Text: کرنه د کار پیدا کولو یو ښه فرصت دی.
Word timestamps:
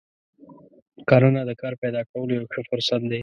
کرنه 1.09 1.41
د 1.49 1.51
کار 1.61 1.73
پیدا 1.83 2.01
کولو 2.11 2.31
یو 2.37 2.49
ښه 2.51 2.61
فرصت 2.69 3.01
دی. 3.11 3.19